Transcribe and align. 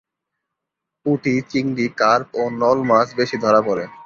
পুঁটি, 1.05 1.33
চিংড়ি, 1.49 1.85
কার্প 1.97 2.27
ও 2.35 2.43
নল 2.61 2.79
মাছ 2.89 3.07
বেশি 3.19 3.37
ধরা 3.43 3.61
পড়ে। 3.67 3.85